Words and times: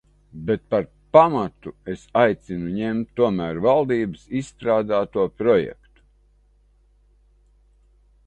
Bet 0.45 0.61
par 0.73 0.85
pamatu 1.15 1.73
es 1.95 2.05
aicinu 2.21 2.71
ņemt 2.77 3.11
tomēr 3.19 3.61
valdības 3.67 4.25
izstrādāto 4.41 5.25
projektu. 5.43 6.05